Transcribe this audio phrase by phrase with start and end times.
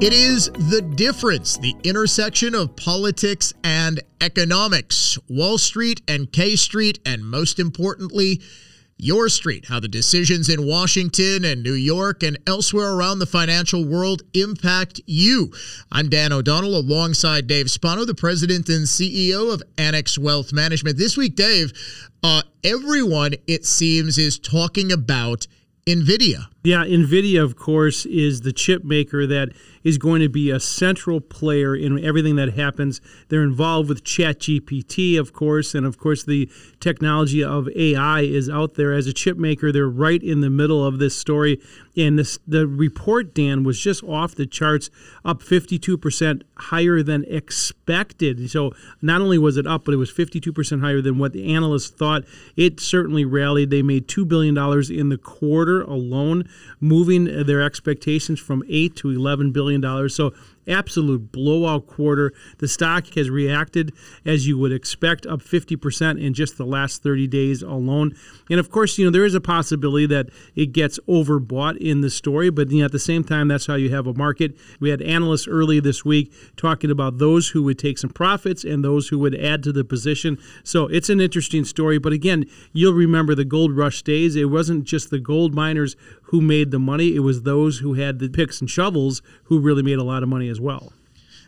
[0.00, 6.98] It is the difference, the intersection of politics and economics, Wall Street and K Street,
[7.04, 8.40] and most importantly,
[8.96, 13.84] your street, how the decisions in Washington and New York and elsewhere around the financial
[13.84, 15.52] world impact you.
[15.92, 20.96] I'm Dan O'Donnell alongside Dave Spano, the president and CEO of Annex Wealth Management.
[20.96, 21.74] This week, Dave,
[22.22, 25.46] uh, everyone, it seems, is talking about
[25.86, 26.46] NVIDIA.
[26.62, 29.48] Yeah, NVIDIA, of course, is the chip maker that
[29.82, 33.00] is going to be a central player in everything that happens.
[33.28, 38.74] They're involved with ChatGPT, of course, and of course, the technology of AI is out
[38.74, 38.92] there.
[38.92, 41.58] As a chip maker, they're right in the middle of this story.
[41.96, 44.90] And this, the report, Dan, was just off the charts,
[45.24, 48.50] up 52% higher than expected.
[48.50, 51.88] So not only was it up, but it was 52% higher than what the analysts
[51.88, 52.24] thought.
[52.54, 53.70] It certainly rallied.
[53.70, 54.56] They made $2 billion
[54.92, 56.48] in the quarter alone,
[56.80, 60.14] moving their expectations from 8 to 11 billion dollars.
[60.14, 60.32] So
[60.70, 62.32] absolute blowout quarter.
[62.58, 63.92] The stock has reacted
[64.24, 68.14] as you would expect, up 50% in just the last 30 days alone.
[68.48, 72.10] And of course, you know, there is a possibility that it gets overbought in the
[72.10, 74.56] story, but you know, at the same time, that's how you have a market.
[74.78, 78.84] We had analysts early this week talking about those who would take some profits and
[78.84, 80.38] those who would add to the position.
[80.64, 81.98] So it's an interesting story.
[81.98, 84.36] But again, you'll remember the gold rush days.
[84.36, 88.20] It wasn't just the gold miners who made the money, it was those who had
[88.20, 90.92] the picks and shovels who really made a lot of money as well.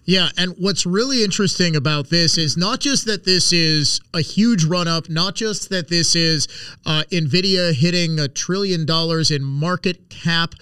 [0.05, 4.65] Yeah, and what's really interesting about this is not just that this is a huge
[4.65, 6.49] run up, not just that this is
[6.85, 10.55] uh, Nvidia hitting a trillion dollars in market cap,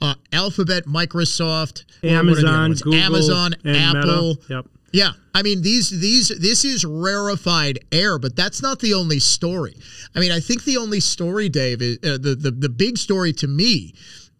[0.00, 4.38] uh, Alphabet, Microsoft, Amazon, Google, Amazon, Apple.
[4.48, 4.66] Yep.
[4.92, 9.76] Yeah, I mean these these this is rarefied air, but that's not the only story.
[10.14, 13.34] I mean, I think the only story, Dave, is, uh, the the the big story
[13.34, 13.92] to me,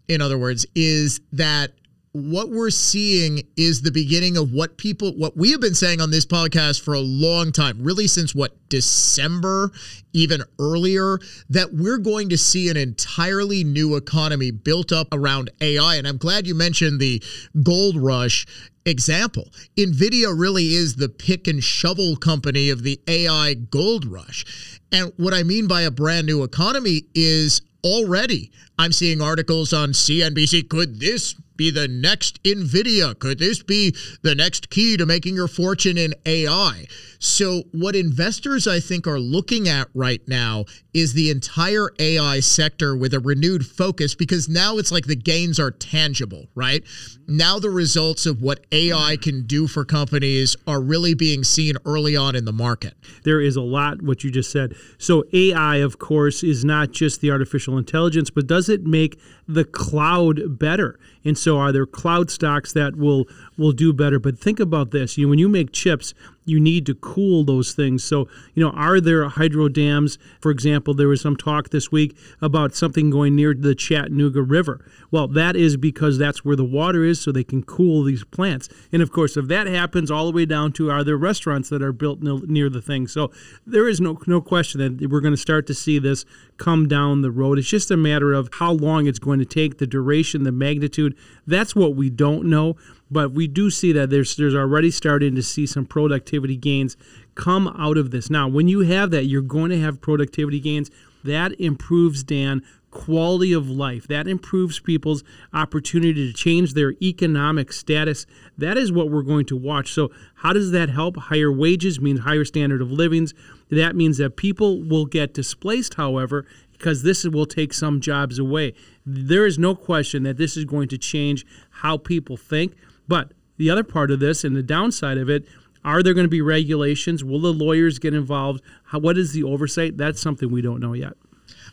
[0.09, 1.72] in other words, is that
[2.17, 6.11] what we're seeing is the beginning of what people what we have been saying on
[6.11, 9.71] this podcast for a long time really since what December
[10.15, 11.19] even earlier
[11.50, 16.16] that we're going to see an entirely new economy built up around AI and I'm
[16.16, 17.22] glad you mentioned the
[17.62, 18.47] gold rush
[18.87, 19.49] example.
[19.76, 24.81] Nvidia really is the pick and shovel company of the AI gold rush.
[24.91, 29.91] And what I mean by a brand new economy is already I'm seeing articles on
[29.91, 33.19] CNBC could this be the next NVIDIA?
[33.19, 36.87] Could this be the next key to making your fortune in AI?
[37.19, 42.97] So, what investors I think are looking at right now is the entire AI sector
[42.97, 46.84] with a renewed focus because now it's like the gains are tangible, right?
[47.27, 52.17] Now, the results of what AI can do for companies are really being seen early
[52.17, 52.94] on in the market.
[53.25, 54.75] There is a lot what you just said.
[54.99, 59.19] So, AI, of course, is not just the artificial intelligence, but does it make
[59.49, 60.99] the cloud better?
[61.25, 64.19] And so, are there cloud stocks that will will do better?
[64.19, 66.15] But think about this: you know, when you make chips,
[66.47, 68.03] you need to cool those things.
[68.03, 70.17] So, you know, are there hydro dams?
[70.41, 74.85] For example, there was some talk this week about something going near the Chattanooga River.
[75.11, 78.69] Well, that is because that's where the water is, so they can cool these plants.
[78.93, 81.83] And of course, if that happens, all the way down to are there restaurants that
[81.83, 83.09] are built near the thing?
[83.09, 83.33] So
[83.67, 86.25] there is no no question that we're going to start to see this
[86.56, 87.59] come down the road.
[87.59, 91.17] It's just a matter of how long it's going to take, the duration, the magnitude.
[91.47, 92.77] That's what we don't know.
[93.11, 96.97] But we do see that there's there's already starting to see some productivity gains
[97.34, 98.31] come out of this.
[98.31, 100.91] Now, when you have that, you're going to have productivity gains.
[101.22, 102.62] That improves Dan
[102.97, 104.09] quality of life.
[104.09, 105.22] That improves people's
[105.53, 108.27] opportunity to change their economic status.
[108.56, 109.93] That is what we're going to watch.
[109.93, 111.17] So, how does that help?
[111.17, 113.34] Higher wages means higher standard of livings.
[113.71, 118.73] That means that people will get displaced, however, because this will take some jobs away.
[119.05, 122.75] There is no question that this is going to change how people think.
[123.09, 125.47] But the other part of this and the downside of it
[125.87, 127.22] are there going to be regulations?
[127.22, 128.61] Will the lawyers get involved?
[128.87, 129.97] How, what is the oversight?
[129.97, 131.12] That's something we don't know yet.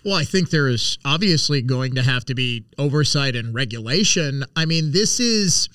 [0.06, 4.44] Well, I think there is obviously going to have to be oversight and regulation.
[4.56, 5.68] I mean, this is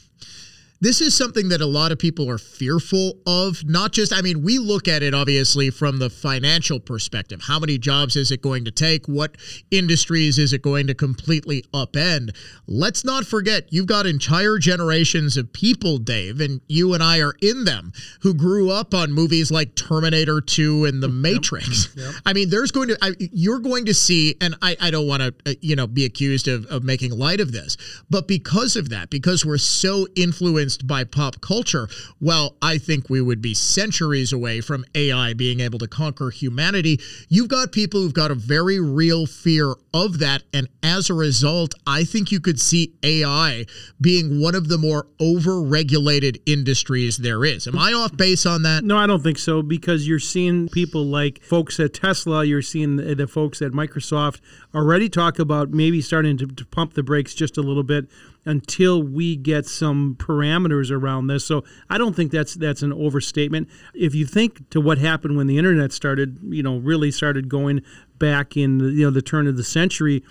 [0.81, 3.65] this is something that a lot of people are fearful of.
[3.65, 7.41] Not just, I mean, we look at it obviously from the financial perspective.
[7.43, 9.07] How many jobs is it going to take?
[9.07, 9.37] What
[9.71, 12.37] industries is it going to completely upend?
[12.67, 17.35] Let's not forget, you've got entire generations of people, Dave, and you and I are
[17.43, 21.95] in them, who grew up on movies like Terminator 2 and The Matrix.
[21.97, 22.07] Yep.
[22.07, 22.15] Yep.
[22.25, 25.23] I mean, there's going to, I, you're going to see, and I, I don't want
[25.23, 27.77] to, uh, you know, be accused of, of making light of this,
[28.09, 31.89] but because of that, because we're so influenced influenced by pop culture.
[32.21, 37.01] Well, I think we would be centuries away from AI being able to conquer humanity.
[37.29, 40.43] You've got people who've got a very real fear of that.
[40.53, 43.67] And as a result, I think you could see AI
[44.01, 47.67] being one of the more over regulated industries there is.
[47.67, 48.85] Am I off base on that?
[48.85, 52.97] No, I don't think so because you're seeing people like folks at Tesla, you're seeing
[52.97, 54.41] the, the folks at Microsoft
[54.75, 58.09] already talk about maybe starting to, to pump the brakes just a little bit
[58.45, 61.45] until we get some parameters around this.
[61.45, 63.69] So I don't think that's that's an overstatement.
[63.95, 67.83] If you think to what happened when the internet started, you know, really started going
[68.19, 70.23] back in the, you know the turn of the century,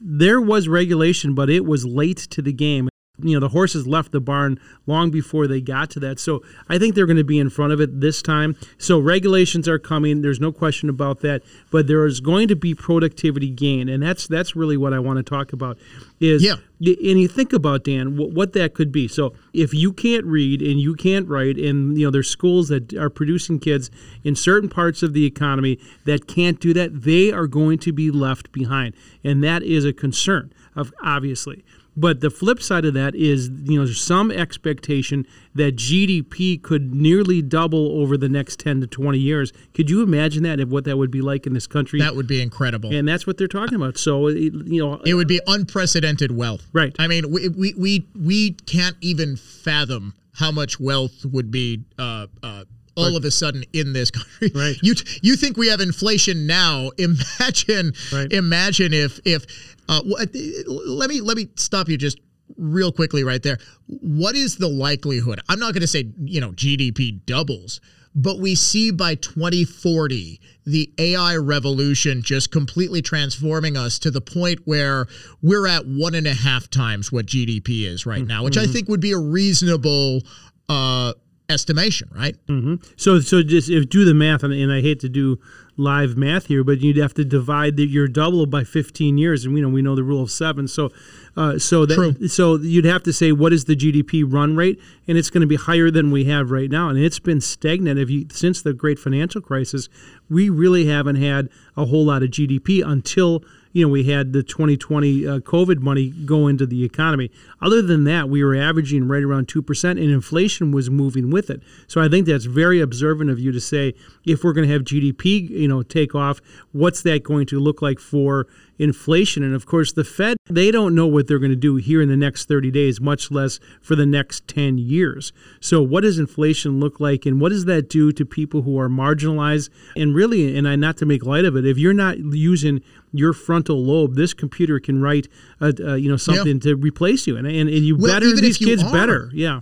[0.00, 2.89] there was regulation, but it was late to the game
[3.22, 6.18] you know the horses left the barn long before they got to that.
[6.18, 8.56] So i think they're going to be in front of it this time.
[8.78, 11.42] So regulations are coming there's no question about that.
[11.70, 15.18] But there is going to be productivity gain and that's that's really what i want
[15.18, 15.78] to talk about
[16.20, 16.56] is yeah.
[16.78, 19.08] and you think about dan what, what that could be.
[19.08, 22.94] So if you can't read and you can't write and you know there's schools that
[22.94, 23.90] are producing kids
[24.22, 28.10] in certain parts of the economy that can't do that they are going to be
[28.10, 28.94] left behind.
[29.24, 31.64] And that is a concern of obviously
[32.00, 36.94] but the flip side of that is, you know, there's some expectation that GDP could
[36.94, 39.52] nearly double over the next 10 to 20 years.
[39.74, 42.00] Could you imagine that, of what that would be like in this country?
[42.00, 42.94] That would be incredible.
[42.94, 43.98] And that's what they're talking about.
[43.98, 46.66] So, you know, it would be unprecedented wealth.
[46.72, 46.96] Right.
[46.98, 51.84] I mean, we we we, we can't even fathom how much wealth would be.
[51.98, 52.64] Uh, uh,
[52.96, 54.50] all of a sudden in this country.
[54.60, 54.76] Right.
[54.82, 56.90] You you think we have inflation now?
[56.98, 58.32] Imagine right.
[58.32, 59.46] imagine if if
[59.90, 62.20] uh, let me let me stop you just
[62.56, 63.58] real quickly right there.
[63.86, 65.40] What is the likelihood?
[65.48, 67.80] I'm not going to say you know GDP doubles,
[68.14, 74.60] but we see by 2040 the AI revolution just completely transforming us to the point
[74.64, 75.06] where
[75.42, 78.70] we're at one and a half times what GDP is right now, which mm-hmm.
[78.70, 80.20] I think would be a reasonable.
[80.68, 81.14] Uh,
[81.50, 82.36] estimation, right?
[82.46, 82.76] Mm-hmm.
[82.96, 85.38] So, so just if do the math, and, and I hate to do
[85.76, 89.54] live math here, but you'd have to divide the, your double by 15 years, and
[89.54, 90.68] we know we know the rule of seven.
[90.68, 90.90] So,
[91.36, 92.28] uh, so that True.
[92.28, 95.46] so you'd have to say what is the GDP run rate, and it's going to
[95.46, 97.98] be higher than we have right now, and it's been stagnant.
[97.98, 99.88] If you since the great financial crisis,
[100.28, 104.42] we really haven't had a whole lot of GDP until you know, we had the
[104.42, 107.30] 2020 uh, COVID money go into the economy.
[107.60, 111.62] Other than that, we were averaging right around 2%, and inflation was moving with it.
[111.86, 113.94] So I think that's very observant of you to say
[114.24, 116.40] if we're going to have GDP, you know, take off,
[116.72, 118.46] what's that going to look like for
[118.80, 119.42] inflation?
[119.42, 122.08] And of course, the Fed, they don't know what they're going to do here in
[122.08, 125.32] the next 30 days, much less for the next 10 years.
[125.60, 128.88] So what does inflation look like, and what does that do to people who are
[128.88, 129.68] marginalized?
[129.94, 132.82] And really, and I not to make light of it, if you're not using
[133.12, 135.28] your frontal lobe, this computer can write,
[135.60, 136.72] a, a you know, something yeah.
[136.72, 139.60] to replace you, and and, and you well, better these kids are, better, yeah.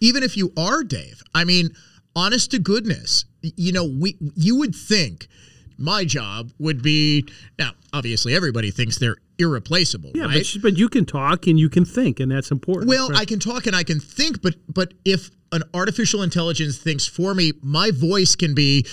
[0.00, 1.70] Even if you are Dave, I mean,
[2.14, 5.28] honest to goodness, you know, we you would think
[5.78, 7.26] my job would be
[7.58, 7.72] now.
[7.92, 10.46] Obviously, everybody thinks they're irreplaceable, yeah, right?
[10.54, 12.88] but, but you can talk and you can think, and that's important.
[12.88, 13.20] Well, right?
[13.20, 17.34] I can talk and I can think, but but if an artificial intelligence thinks for
[17.34, 18.86] me, my voice can be.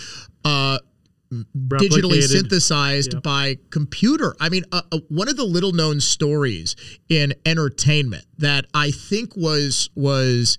[0.43, 0.79] Uh,
[1.31, 3.21] digitally synthesized yep.
[3.21, 4.35] by computer.
[4.39, 6.75] I mean, uh, uh, one of the little known stories
[7.07, 10.57] in entertainment that I think was was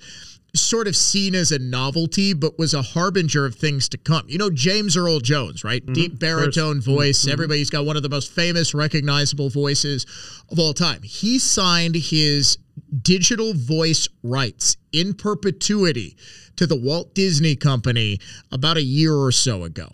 [0.55, 4.25] sort of seen as a novelty, but was a harbinger of things to come.
[4.29, 5.83] You know, James Earl Jones, right?
[5.83, 5.93] Mm-hmm.
[5.93, 6.87] Deep baritone First.
[6.87, 7.21] voice.
[7.23, 7.33] Mm-hmm.
[7.33, 10.07] Everybody's got one of the most famous, recognizable voices
[10.51, 11.03] of all time.
[11.03, 12.59] He signed his
[13.03, 16.17] digital voice rights in perpetuity
[16.57, 18.19] to the Walt Disney Company
[18.51, 19.89] about a year or so ago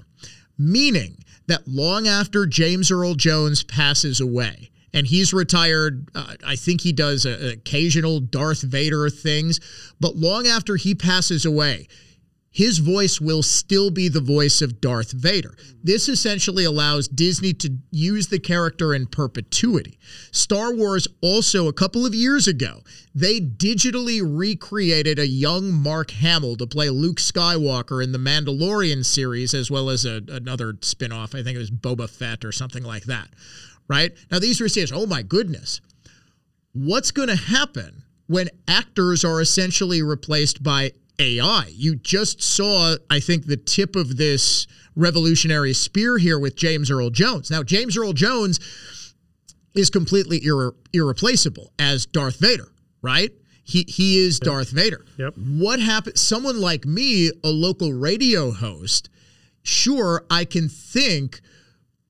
[0.58, 6.08] meaning that long after James Earl Jones passes away, and he's retired.
[6.14, 9.60] Uh, I think he does a, occasional Darth Vader things,
[10.00, 11.86] but long after he passes away,
[12.50, 15.54] his voice will still be the voice of Darth Vader.
[15.84, 19.98] This essentially allows Disney to use the character in perpetuity.
[20.32, 22.80] Star Wars also, a couple of years ago,
[23.14, 29.52] they digitally recreated a young Mark Hamill to play Luke Skywalker in the Mandalorian series,
[29.52, 31.34] as well as a, another spin off.
[31.34, 33.28] I think it was Boba Fett or something like that.
[33.88, 34.12] Right?
[34.30, 35.80] Now, these saying, oh my goodness,
[36.72, 41.70] what's going to happen when actors are essentially replaced by AI.
[41.72, 47.10] You just saw, I think, the tip of this revolutionary spear here with James Earl
[47.10, 47.50] Jones.
[47.50, 48.60] Now, James Earl Jones
[49.74, 52.68] is completely irre- irreplaceable as Darth Vader,
[53.02, 53.30] right?
[53.62, 54.46] He he is yep.
[54.46, 55.04] Darth Vader.
[55.18, 55.34] Yep.
[55.36, 56.18] What happened?
[56.18, 59.10] Someone like me, a local radio host,
[59.62, 61.40] sure, I can think,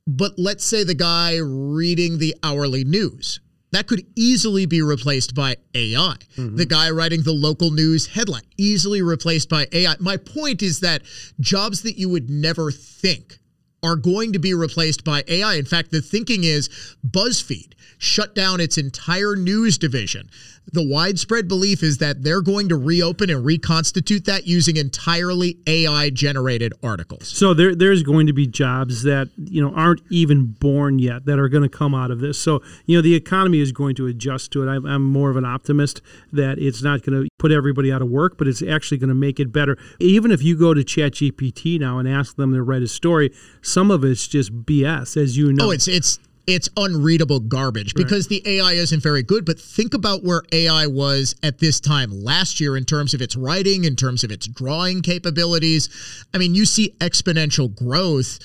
[0.06, 3.40] but let's say the guy reading the hourly news
[3.72, 6.16] that could easily be replaced by AI.
[6.36, 6.56] Mm-hmm.
[6.56, 9.96] The guy writing the local news headline, easily replaced by AI.
[10.00, 11.02] My point is that
[11.40, 13.38] jobs that you would never think
[13.82, 15.54] are going to be replaced by AI.
[15.54, 16.68] In fact, the thinking is
[17.06, 20.30] BuzzFeed shut down its entire news division.
[20.72, 26.10] The widespread belief is that they're going to reopen and reconstitute that using entirely AI
[26.10, 27.28] generated articles.
[27.28, 31.38] So there, there's going to be jobs that you know aren't even born yet that
[31.38, 32.40] are going to come out of this.
[32.40, 34.70] So you know the economy is going to adjust to it.
[34.70, 38.08] I'm, I'm more of an optimist that it's not going to put everybody out of
[38.08, 39.78] work, but it's actually going to make it better.
[40.00, 43.32] Even if you go to ChatGPT now and ask them to write a story,
[43.62, 45.66] some of it's just BS, as you know.
[45.66, 49.44] Oh, it's it's it's unreadable garbage because the AI isn't very good.
[49.44, 53.36] But think about where AI was at this time last year in terms of its
[53.36, 55.88] writing, in terms of its drawing capabilities.
[56.32, 58.38] I mean, you see exponential growth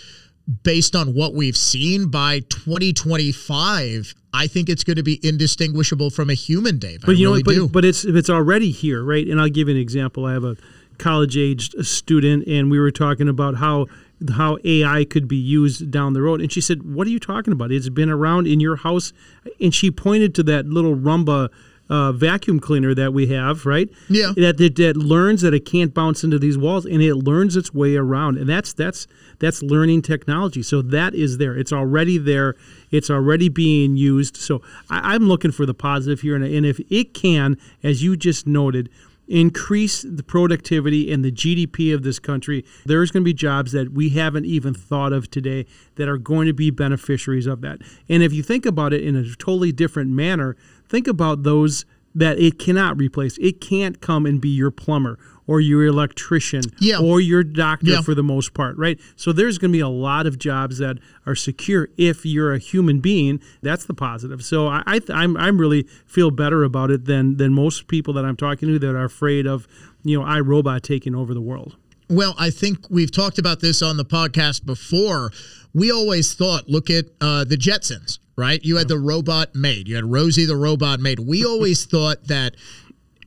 [0.64, 4.16] based on what we've seen by 2025.
[4.34, 7.02] I think it's going to be indistinguishable from a human, Dave.
[7.02, 7.68] But I you really know, do.
[7.68, 9.28] but, but it's it's already here, right?
[9.28, 10.26] And I'll give you an example.
[10.26, 10.56] I have a
[11.02, 13.88] college aged student, and we were talking about how
[14.36, 16.42] how AI could be used down the road.
[16.42, 17.72] And she said, "What are you talking about?
[17.72, 19.12] It's been around in your house."
[19.60, 21.50] And she pointed to that little Roomba.
[21.90, 23.90] Uh, vacuum cleaner that we have, right?
[24.08, 24.32] Yeah.
[24.38, 27.74] That, that that learns that it can't bounce into these walls, and it learns its
[27.74, 29.08] way around, and that's that's
[29.40, 30.64] that's learning technology.
[30.64, 31.54] So that is there.
[31.54, 32.56] It's already there.
[32.92, 34.38] It's already being used.
[34.38, 38.16] So I, I'm looking for the positive here, and, and if it can, as you
[38.16, 38.90] just noted,
[39.32, 43.94] increase the productivity and the GDP of this country, there's going to be jobs that
[43.94, 47.80] we haven't even thought of today that are going to be beneficiaries of that.
[48.10, 50.58] And if you think about it in a totally different manner,
[50.88, 53.38] think about those that it cannot replace.
[53.38, 55.18] It can't come and be your plumber
[55.52, 57.00] or your electrician Yeah.
[57.00, 58.02] or your doctor Yeah.
[58.02, 59.00] for the most part, right?
[59.16, 62.60] So there's going to be a lot of jobs that are secure if you're a
[62.60, 63.40] human being.
[63.62, 64.44] That's the positive.
[64.44, 68.14] So I, I th- I'm I'm really feel better about it than than most people
[68.14, 69.68] that I'm talking to that are afraid of
[70.04, 71.76] you know iRobot taking over the world.
[72.10, 75.32] Well, I think we've talked about this on the podcast before.
[75.74, 78.60] We always thought, look at uh, the Jetsons, right?
[78.66, 81.20] You had the robot maid, you had Rosie the robot maid.
[81.20, 82.56] We always thought that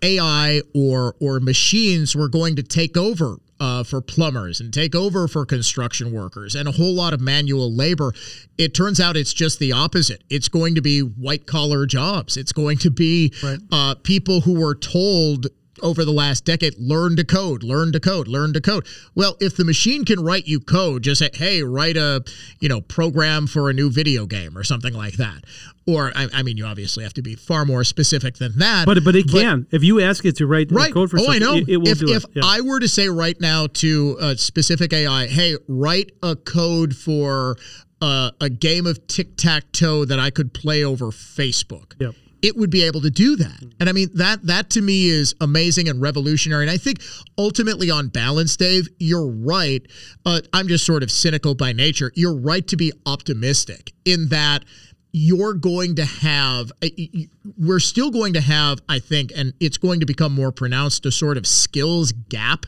[0.04, 5.26] AI or or machines were going to take over uh, for plumbers and take over
[5.26, 8.12] for construction workers and a whole lot of manual labor.
[8.58, 10.22] It turns out it's just the opposite.
[10.28, 12.36] It's going to be white collar jobs.
[12.36, 13.32] It's going to be
[13.72, 15.46] uh, people who were told
[15.82, 19.56] over the last decade learn to code learn to code learn to code well if
[19.56, 22.22] the machine can write you code just say hey write a
[22.60, 25.44] you know program for a new video game or something like that
[25.86, 29.04] or i, I mean you obviously have to be far more specific than that But
[29.04, 31.40] but it can if you ask it to write right code for oh i something,
[31.42, 32.30] know it, it will if, do if it.
[32.34, 32.42] Yeah.
[32.44, 37.56] i were to say right now to a specific ai hey write a code for
[38.00, 42.14] uh, a game of tic-tac-toe that i could play over facebook Yep.
[42.42, 43.62] it would be able to do that.
[43.80, 46.64] And I mean that that to me is amazing and revolutionary.
[46.64, 46.98] And I think
[47.38, 49.80] ultimately on balance, Dave, you're right.
[50.26, 52.12] Uh, I'm just sort of cynical by nature.
[52.14, 54.64] You're right to be optimistic in that
[55.16, 56.72] you're going to have
[57.58, 61.12] we're still going to have i think and it's going to become more pronounced a
[61.12, 62.66] sort of skills gap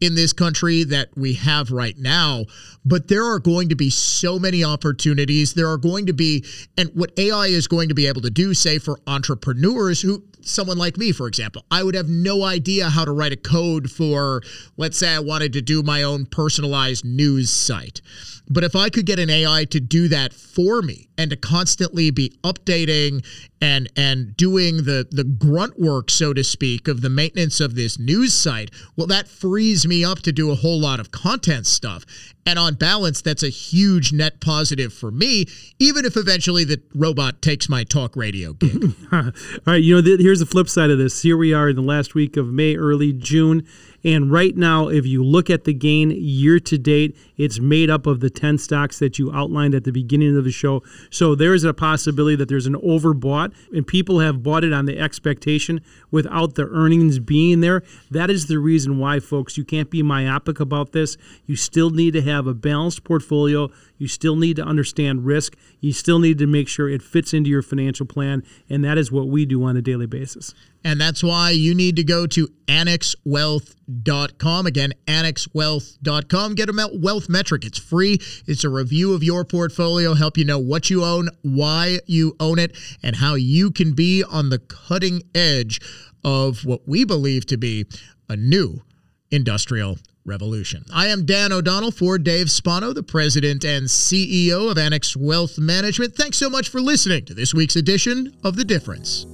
[0.00, 2.44] in this country that we have right now.
[2.84, 5.54] But there are going to be so many opportunities.
[5.54, 6.44] There are going to be
[6.76, 10.78] and what ai is going to be able to do say for entrepreneurs who someone
[10.78, 14.40] like me for example i would have no idea how to write a code for
[14.76, 18.00] let's say i wanted to do my own personalized news site.
[18.48, 22.10] But if I could get an AI to do that for me and to constantly
[22.10, 23.24] be updating
[23.60, 27.98] and and doing the the grunt work, so to speak, of the maintenance of this
[27.98, 32.04] news site, well, that frees me up to do a whole lot of content stuff.
[32.46, 35.46] And on balance, that's a huge net positive for me,
[35.80, 38.94] even if eventually the robot takes my talk radio gig.
[39.12, 39.32] All
[39.66, 41.22] right, you know, th- here's the flip side of this.
[41.22, 43.66] Here we are in the last week of May, early June.
[44.04, 48.06] And right now, if you look at the gain year to date, it's made up
[48.06, 50.84] of the 10 stocks that you outlined at the beginning of the show.
[51.10, 54.96] So there's a possibility that there's an overbought and people have bought it on the
[54.96, 55.80] expectation
[56.12, 57.82] without the earnings being there.
[58.08, 61.16] That is the reason why, folks, you can't be myopic about this.
[61.46, 63.70] You still need to have a balanced portfolio.
[63.98, 65.56] You still need to understand risk.
[65.80, 68.42] You still need to make sure it fits into your financial plan.
[68.68, 70.54] And that is what we do on a daily basis.
[70.84, 74.66] And that's why you need to go to annexwealth.com.
[74.66, 76.54] Again, annexwealth.com.
[76.54, 77.64] Get a wealth metric.
[77.64, 78.18] It's free.
[78.46, 82.58] It's a review of your portfolio, help you know what you own, why you own
[82.58, 85.80] it, and how you can be on the cutting edge
[86.24, 87.86] of what we believe to be
[88.28, 88.82] a new
[89.30, 90.84] industrial revolution.
[90.92, 96.14] I am Dan O'Donnell for Dave Spano, the president and CEO of Annex Wealth Management.
[96.14, 99.26] Thanks so much for listening to this week's edition of The Difference.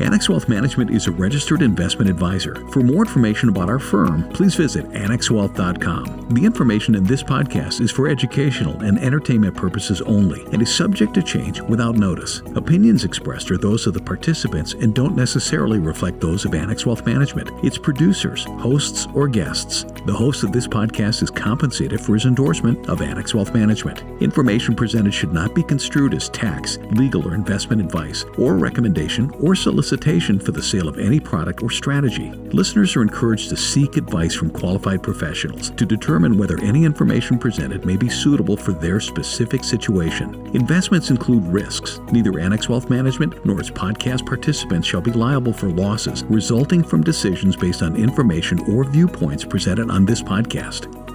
[0.00, 2.54] Annex Wealth Management is a registered investment advisor.
[2.68, 6.34] For more information about our firm, please visit annexwealth.com.
[6.34, 11.14] The information in this podcast is for educational and entertainment purposes only and is subject
[11.14, 12.42] to change without notice.
[12.56, 17.06] Opinions expressed are those of the participants and don't necessarily reflect those of Annex Wealth
[17.06, 19.86] Management, its producers, hosts, or guests.
[20.06, 24.04] The host of this podcast is compensated for his endorsement of Annex Wealth Management.
[24.22, 29.56] Information presented should not be construed as tax, legal, or investment advice, or recommendation, or
[29.56, 32.30] solicitation for the sale of any product or strategy.
[32.52, 37.84] Listeners are encouraged to seek advice from qualified professionals to determine whether any information presented
[37.84, 40.54] may be suitable for their specific situation.
[40.54, 41.98] Investments include risks.
[42.12, 47.02] Neither Annex Wealth Management nor its podcast participants shall be liable for losses resulting from
[47.02, 51.05] decisions based on information or viewpoints presented on this podcast.